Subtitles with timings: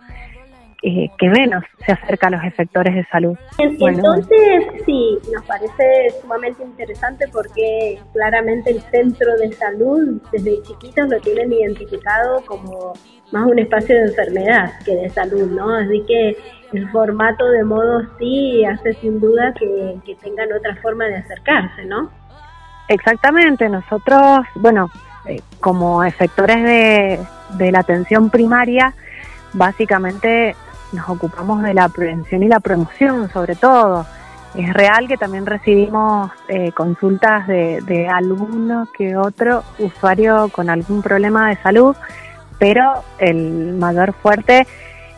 [0.80, 3.36] eh, que menos se acerca a los efectores de salud.
[3.58, 11.18] Entonces, sí, nos parece sumamente interesante porque claramente el centro de salud desde chiquitos lo
[11.18, 12.92] tienen identificado como
[13.32, 15.74] más un espacio de enfermedad que de salud, ¿no?
[15.74, 16.36] Así que
[16.72, 22.08] el formato de modo sí hace sin duda que, tengan otra forma de acercarse, ¿no?
[22.88, 24.90] Exactamente, nosotros, bueno,
[25.26, 27.20] eh, como efectores de,
[27.58, 28.94] de la atención primaria,
[29.52, 30.56] básicamente
[30.92, 34.06] nos ocupamos de la prevención y la promoción sobre todo.
[34.54, 41.02] Es real que también recibimos eh, consultas de, de alguno que otro usuario con algún
[41.02, 41.94] problema de salud,
[42.58, 44.66] pero el mayor fuerte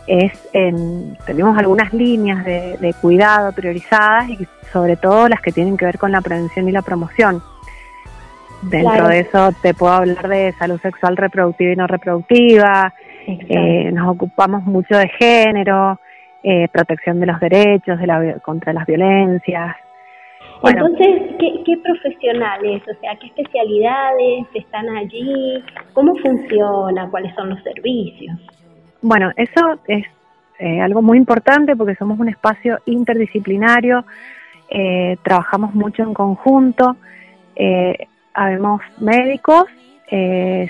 [0.09, 5.77] es en, tenemos algunas líneas de, de, cuidado priorizadas y sobre todo las que tienen
[5.77, 7.41] que ver con la prevención y la promoción.
[8.63, 12.93] Dentro de eso te puedo hablar de salud sexual reproductiva y no reproductiva,
[13.27, 15.99] eh, nos ocupamos mucho de género,
[16.43, 19.77] eh, protección de los derechos, de la, contra las violencias.
[20.63, 25.65] Entonces, ¿qué, profesionales, o sea, qué especialidades están allí?
[25.95, 27.09] ¿Cómo funciona?
[27.11, 28.39] ¿Cuáles son los servicios?
[29.01, 30.05] Bueno, eso es
[30.59, 34.05] eh, algo muy importante porque somos un espacio interdisciplinario,
[35.25, 36.97] trabajamos mucho en conjunto,
[38.35, 39.65] habemos médicos,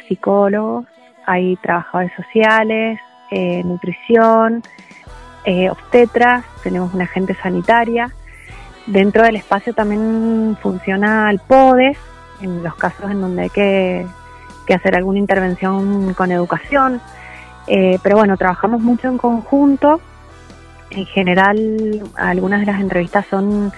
[0.07, 0.87] psicólogos,
[1.27, 2.99] hay trabajadores sociales,
[3.31, 4.63] eh, nutrición,
[5.45, 8.11] eh, obstetras, tenemos una agente sanitaria.
[8.87, 11.97] Dentro del espacio también funciona el PODES,
[12.41, 14.07] en los casos en donde hay que,
[14.75, 17.01] hacer alguna intervención con educación.
[17.67, 20.01] Eh, pero bueno, trabajamos mucho en conjunto.
[20.91, 23.73] En general, algunas de las entrevistas son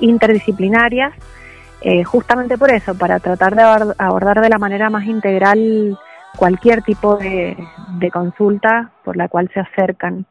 [0.00, 1.12] interdisciplinarias,
[2.04, 3.62] justamente por eso, para tratar de
[3.98, 5.96] abordar de la manera más integral
[6.36, 7.56] cualquier tipo de,
[8.12, 10.26] consulta por la cual se acercan.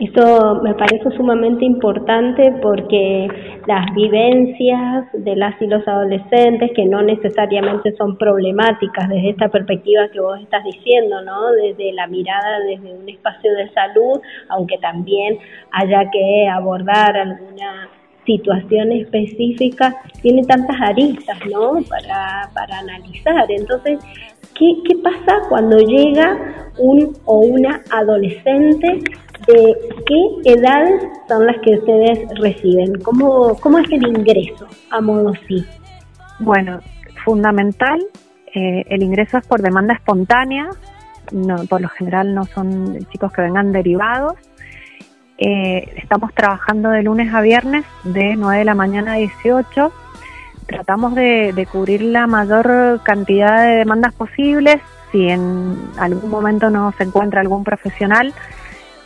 [0.00, 3.28] Eso me parece sumamente importante porque
[3.66, 10.08] las vivencias de las y los adolescentes, que no necesariamente son problemáticas desde esta perspectiva
[10.12, 11.52] que vos estás diciendo, ¿no?
[11.52, 15.38] Desde la mirada desde un espacio de salud, aunque también
[15.70, 17.88] haya que abordar alguna
[18.28, 21.82] situación específica, tiene tantas aristas, ¿no?
[21.88, 23.50] Para, para analizar.
[23.50, 23.98] Entonces,
[24.58, 24.74] ¿Qué,
[25.04, 26.36] pasa cuando llega
[26.78, 29.04] un o una adolescente?
[29.46, 33.00] ¿De qué edades son las que ustedes reciben?
[33.02, 35.64] ¿Cómo, cómo es el ingreso a modo sí?
[36.40, 36.80] Bueno,
[37.24, 38.00] fundamental,
[38.52, 40.70] eh, el ingreso es por demanda espontánea,
[41.30, 44.34] no, por lo general no son chicos que vengan derivados.
[45.38, 49.92] Eh, estamos trabajando de lunes a viernes de 9 de la mañana a 18
[50.68, 54.76] tratamos de, cubrir la mayor cantidad de demandas posibles.
[55.10, 58.34] Si en algún momento no se encuentra algún profesional,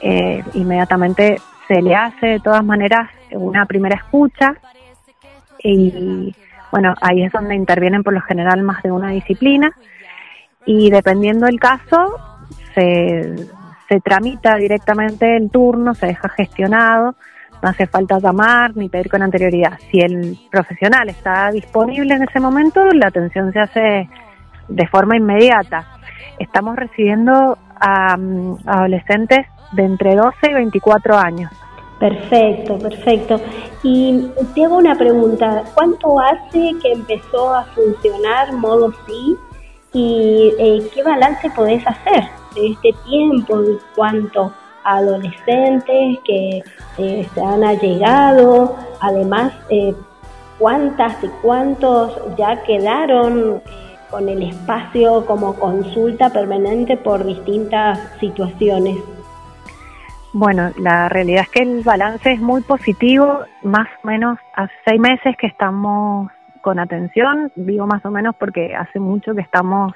[0.01, 4.57] eh, inmediatamente se le hace de todas maneras una primera escucha.
[5.63, 6.35] Y
[6.73, 9.73] bueno, ahí es donde intervienen por lo general más de una disciplina.
[10.67, 12.19] Y dependiendo del caso
[12.75, 13.47] se,
[13.93, 17.15] se tramita directamente el turno, se deja gestionado
[17.63, 19.79] no hace falta llamar ni pedir con anterioridad.
[19.91, 24.09] Si el profesional está disponible en ese momento, la atención se hace
[24.69, 25.87] de forma inmediata.
[26.41, 31.53] Estamos recibiendo a, mm, adolescentes de entre 12 y 24 años.
[32.01, 33.41] Perfecto, perfecto.
[33.85, 39.37] Y te hago una pregunta, ¿cuánto hace que empezó a funcionar Modo Sí?
[39.93, 42.25] ¿Y eh, qué balance podés hacer
[42.55, 43.63] de este tiempo?
[43.95, 44.53] ¿Cuánto
[44.85, 46.63] adolescentes que
[46.99, 49.95] eh, se han allegado, además eh,
[50.59, 58.99] cuántas y cuántos ya quedaron eh, con el espacio como consulta permanente por distintas situaciones.
[60.35, 65.01] Bueno, la realidad es que el balance es muy positivo, más o menos hace seis
[65.01, 66.31] meses que estamos
[66.63, 69.93] con atención, digo más o menos porque hace mucho que estamos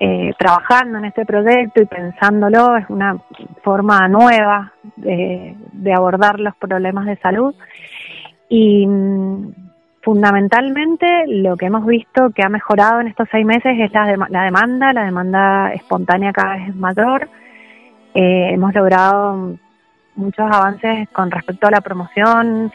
[0.00, 3.16] eh, trabajando en este proyecto y pensándolo, es una
[3.62, 5.56] forma nueva de,
[5.94, 7.54] abordar los problemas de salud.
[8.48, 9.52] Y mm,
[10.02, 14.44] fundamentalmente lo que hemos visto que ha mejorado en estos seis meses es la, la
[14.44, 17.28] demanda, la demanda espontánea cada vez es mayor,
[18.14, 19.56] eh, hemos logrado
[20.14, 22.72] muchos avances con respecto a la promoción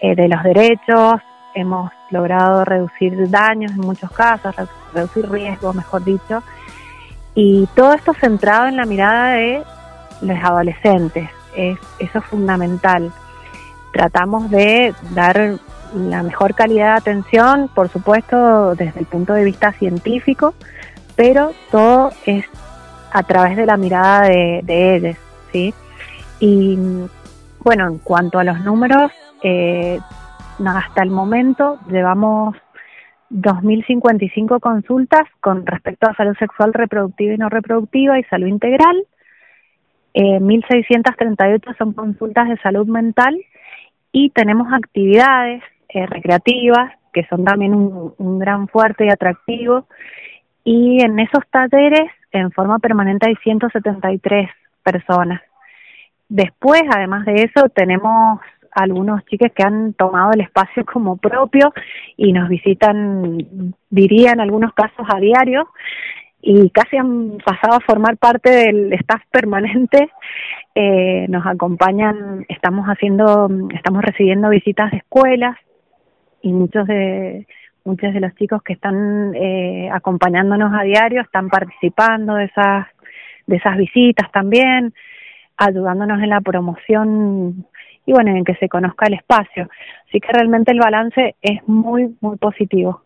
[0.00, 1.20] eh, de los derechos,
[1.54, 4.54] hemos logrado reducir daños en muchos casos,
[4.92, 6.42] reducir riesgos, mejor dicho,
[7.34, 9.62] y todo esto centrado en la mirada de
[10.22, 13.12] los adolescentes, es, eso es fundamental.
[13.92, 15.58] Tratamos de dar
[15.94, 20.54] la mejor calidad de atención, por supuesto, desde el punto de vista científico,
[21.16, 22.46] pero todo es
[23.12, 25.16] a través de la mirada de, ellos,
[25.52, 25.74] ¿sí?
[26.38, 26.78] Y
[27.60, 29.10] bueno, en cuanto a los números,
[29.42, 30.00] eh,
[30.66, 32.56] hasta el momento llevamos
[33.30, 38.96] 2.055 consultas con respecto a salud sexual reproductiva y no reproductiva y salud integral.
[40.12, 43.40] Eh, 1.638 son consultas de salud mental
[44.12, 49.86] y tenemos actividades eh, recreativas que son también un, un gran fuerte y atractivo.
[50.64, 54.50] Y en esos talleres en forma permanente hay 173
[54.82, 55.40] personas.
[56.28, 58.40] Después, además de eso, tenemos
[58.72, 61.72] algunos chicos que han tomado el espacio como propio
[62.16, 65.68] y nos visitan, diría en algunos casos a diario,
[66.42, 70.10] y casi han pasado a formar parte del staff permanente.
[70.74, 75.56] Eh, nos acompañan, estamos haciendo, estamos recibiendo visitas de escuelas
[76.42, 77.46] y muchos de
[77.84, 82.86] muchos de los chicos que están eh, acompañándonos a diario están participando de esas
[83.46, 84.94] de esas visitas también
[85.56, 87.66] ayudándonos en la promoción
[88.06, 89.68] y bueno en que se conozca el espacio.
[90.08, 93.02] Así que realmente el balance es muy muy positivo.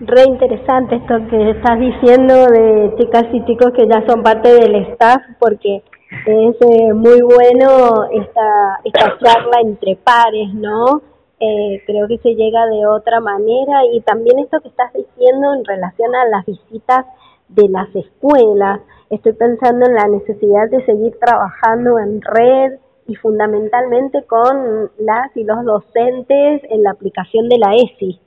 [0.00, 4.76] Re interesante esto que estás diciendo de chicas y chicos que ya son parte del
[4.92, 5.82] staff porque
[6.26, 11.02] es eh, muy bueno esta esta charla entre pares no
[11.40, 15.64] eh, creo que se llega de otra manera y también esto que estás diciendo en
[15.64, 17.06] relación a las visitas
[17.48, 18.80] de las escuelas.
[19.08, 22.78] Estoy pensando en la necesidad de seguir trabajando en red
[23.08, 28.20] y fundamentalmente con las y los docentes en la aplicación de la ESI.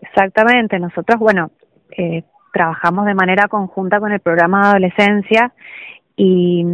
[0.00, 1.50] Exactamente, nosotros, bueno,
[1.96, 5.52] eh, trabajamos de manera conjunta con el programa de adolescencia
[6.16, 6.64] y,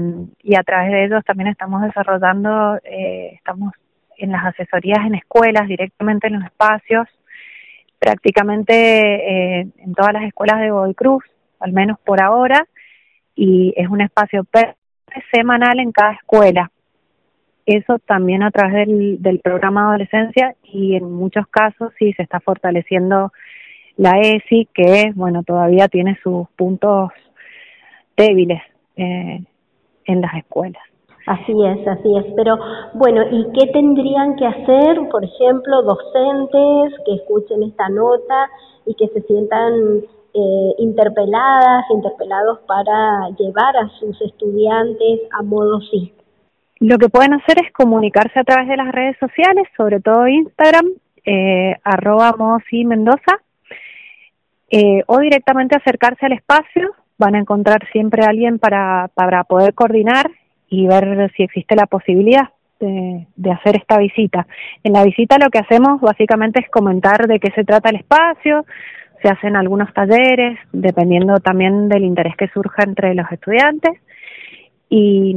[0.43, 3.73] y a través de ellos también estamos desarrollando, eh, estamos
[4.17, 7.09] en las asesorías en escuelas, directamente en los espacios,
[7.99, 11.25] prácticamente eh, en todas las escuelas de Godoy Cruz,
[11.59, 12.65] al menos por ahora,
[13.35, 14.47] y es un espacio
[15.33, 16.71] semanal en cada escuela.
[17.67, 22.41] Eso también a través del, del programa adolescencia y en muchos casos sí se está
[22.41, 23.33] fortaleciendo
[23.97, 27.11] la ESI, que bueno todavía tiene sus puntos
[28.17, 28.63] débiles
[28.97, 29.43] eh,
[30.07, 30.83] en las escuelas.
[31.27, 32.25] Así es, así es.
[32.35, 32.59] Pero
[32.95, 38.51] bueno, ¿y qué tendrían que hacer, por ejemplo, docentes que escuchen esta nota
[38.87, 40.03] y que se sientan
[40.35, 46.13] eh, interpeladas, interpelados para llevar a sus estudiantes a modo sí?
[46.83, 50.85] Lo que pueden hacer es comunicarse a través de las redes sociales, sobre todo Instagram,
[51.25, 52.35] eh, arroba
[52.69, 53.39] sí Mendoza,
[54.69, 56.91] eh, o directamente acercarse al espacio.
[57.19, 60.29] Van a encontrar siempre a alguien para, para poder coordinar
[60.71, 62.49] y ver si existe la posibilidad
[62.81, 64.49] de, hacer esta visita.
[64.83, 68.67] En la visita lo que hacemos básicamente es comentar de qué se trata el espacio,
[69.23, 74.01] se hacen algunos talleres, dependiendo también del interés que surja entre los estudiantes.
[74.89, 75.37] Y,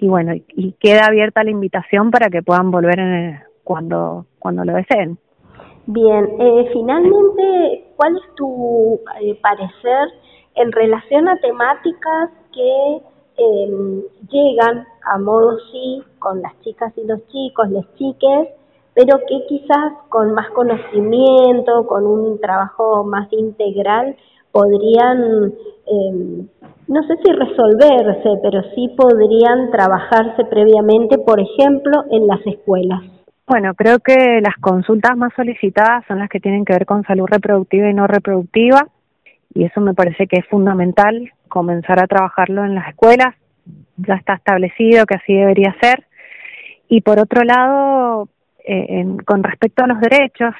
[0.00, 4.72] y bueno, y queda abierta la invitación para que puedan volver en cuando, cuando lo
[4.72, 5.18] deseen.
[5.86, 10.08] Bien, eh, finalmente, ¿cuál es tu eh, parecer
[10.54, 13.02] en relación a temáticas que
[13.36, 18.48] eh, llegan a modo sí con las chicas y los chicos, les chiques,
[18.94, 24.16] pero que quizás con más conocimiento, con un trabajo más integral,
[24.52, 25.54] podrían,
[25.90, 26.46] eh,
[26.88, 33.00] no sé si resolverse, pero sí podrían trabajarse previamente, por ejemplo, en las escuelas.
[33.46, 37.26] Bueno, creo que las consultas más solicitadas son las que tienen que ver con salud
[37.28, 38.86] reproductiva y no reproductiva,
[39.54, 43.34] y eso me parece que es fundamental comenzar a trabajarlo en las escuelas,
[43.96, 46.06] ya está establecido que así debería ser.
[46.88, 48.28] Y por otro lado,
[48.64, 50.54] eh, con respecto a los derechos,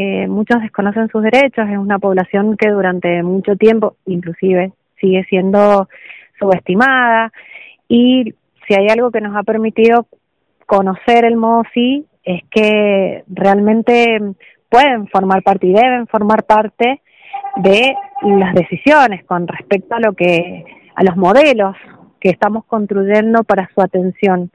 [0.00, 5.88] eh, muchos desconocen sus derechos, es una población que durante mucho tiempo, inclusive, sigue siendo
[6.38, 7.32] subestimada
[7.88, 8.32] y
[8.64, 10.06] si hay algo que nos ha permitido
[10.66, 14.20] conocer el modo sí es que realmente
[14.68, 17.02] pueden formar parte y deben formar parte
[17.56, 20.64] de las decisiones con respecto a lo que
[20.94, 21.74] a los modelos
[22.20, 24.52] que estamos construyendo para su atención.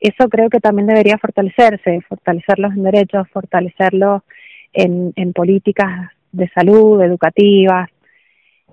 [0.00, 4.22] Eso creo que también debería fortalecerse, fortalecerlos en derechos, fortalecerlos
[4.72, 7.88] en, en políticas de salud, educativas.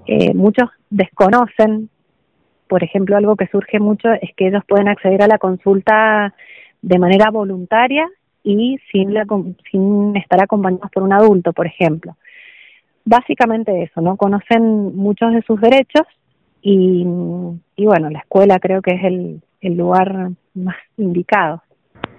[0.05, 1.89] Eh, muchos desconocen,
[2.67, 6.33] por ejemplo, algo que surge mucho es que ellos pueden acceder a la consulta
[6.81, 8.07] de manera voluntaria
[8.43, 9.25] y sin, la,
[9.71, 12.15] sin estar acompañados por un adulto, por ejemplo.
[13.03, 14.17] Básicamente eso, ¿no?
[14.17, 16.03] Conocen muchos de sus derechos
[16.61, 17.05] y,
[17.75, 21.61] y bueno, la escuela creo que es el, el lugar más indicado.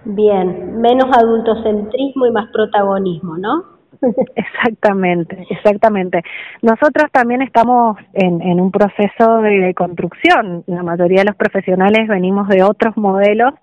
[0.09, 3.65] Bien, menos adultocentrismo y más protagonismo, ¿no?
[4.37, 6.23] Exactamente, exactamente.
[6.63, 10.63] Nosotros también estamos en, en un proceso de, construcción.
[10.67, 13.55] La mayoría de los profesionales venimos de otros modelos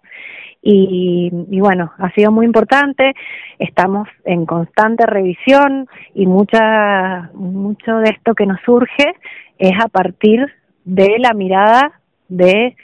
[0.61, 3.13] y, y, bueno, ha sido muy importante.
[3.57, 9.13] Estamos en constante revisión y mucha, mucho de esto que nos surge
[9.59, 10.45] es a partir
[10.83, 12.75] de la mirada de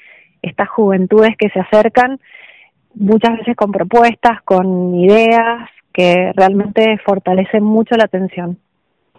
[0.42, 2.20] estas juventudes que se acercan
[3.00, 8.58] muchas veces con propuestas, con ideas que realmente fortalecen mucho la atención.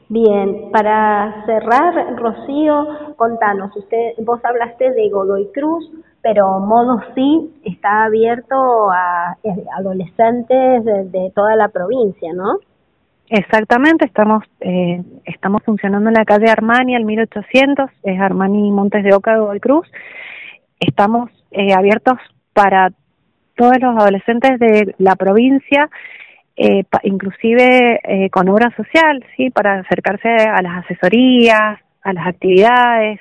[0.08, 5.88] Bien, para cerrar, Rocío, contanos, usted, vos hablaste de Godoy Cruz,
[6.20, 8.56] pero Modo Sí está abierto
[8.90, 9.36] a
[9.78, 12.58] adolescentes de, toda la provincia, ¿no?
[13.28, 19.14] Exactamente, estamos eh, estamos funcionando en la calle Armani al 1800, es Armani Montes de
[19.14, 19.86] Oca, Godoy Cruz.
[20.80, 22.18] Estamos eh, abiertos
[22.52, 22.90] para
[23.60, 25.90] todos los adolescentes de la provincia
[26.56, 33.20] eh, inclusive eh, con obra social, sí, para acercarse a las asesorías, a las actividades.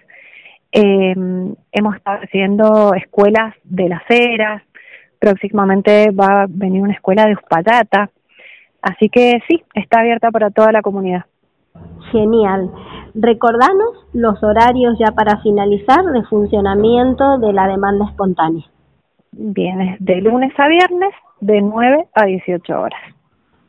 [0.72, 1.14] Eh,
[1.72, 4.64] hemos estado recibiendo escuelas de las eras,
[5.20, 8.10] próximamente va a venir una escuela de Uspallata,
[8.82, 11.26] así que sí, está abierta para toda la comunidad.
[12.14, 12.72] Genial.
[13.14, 18.66] Recordanos los horarios ya para finalizar de funcionamiento de la demanda espontánea.
[19.32, 23.00] Bien, es de lunes a viernes de 9 a 18 horas.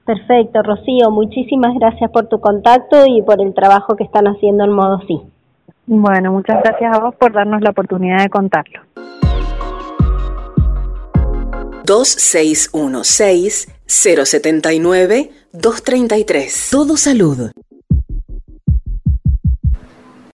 [0.04, 4.72] Perfecto, Rocío, muchísimas gracias por tu contacto y por el trabajo que están haciendo en
[4.72, 5.20] modo sí.
[5.86, 8.80] Bueno, muchas gracias a vos por darnos la oportunidad de contarlo.
[11.84, 17.50] 2616 079 233 Todo salud.